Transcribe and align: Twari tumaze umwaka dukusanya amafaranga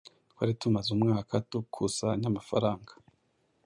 Twari 0.31 0.53
tumaze 0.61 0.89
umwaka 0.95 1.33
dukusanya 1.51 2.25
amafaranga 2.31 2.91